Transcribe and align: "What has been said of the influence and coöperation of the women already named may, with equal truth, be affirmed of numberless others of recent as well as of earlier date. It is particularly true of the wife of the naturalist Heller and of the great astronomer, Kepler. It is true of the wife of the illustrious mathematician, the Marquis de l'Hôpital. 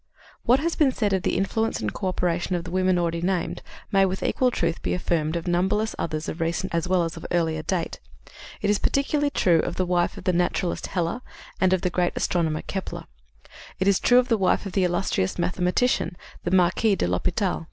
"What 0.47 0.59
has 0.59 0.75
been 0.75 0.91
said 0.91 1.13
of 1.13 1.21
the 1.21 1.37
influence 1.37 1.79
and 1.79 1.93
coöperation 1.93 2.55
of 2.55 2.63
the 2.63 2.71
women 2.71 2.97
already 2.97 3.21
named 3.21 3.61
may, 3.91 4.03
with 4.03 4.23
equal 4.23 4.49
truth, 4.49 4.81
be 4.81 4.95
affirmed 4.95 5.35
of 5.35 5.47
numberless 5.47 5.93
others 5.99 6.27
of 6.27 6.41
recent 6.41 6.73
as 6.73 6.87
well 6.87 7.03
as 7.03 7.17
of 7.17 7.25
earlier 7.29 7.61
date. 7.61 7.99
It 8.63 8.71
is 8.71 8.79
particularly 8.79 9.29
true 9.29 9.59
of 9.59 9.75
the 9.75 9.85
wife 9.85 10.17
of 10.17 10.23
the 10.23 10.33
naturalist 10.33 10.87
Heller 10.87 11.21
and 11.59 11.71
of 11.71 11.81
the 11.83 11.91
great 11.91 12.13
astronomer, 12.15 12.63
Kepler. 12.63 13.05
It 13.79 13.87
is 13.87 13.99
true 13.99 14.17
of 14.17 14.27
the 14.27 14.39
wife 14.39 14.65
of 14.65 14.71
the 14.71 14.83
illustrious 14.85 15.37
mathematician, 15.37 16.17
the 16.45 16.49
Marquis 16.49 16.95
de 16.95 17.07
l'Hôpital. 17.07 17.59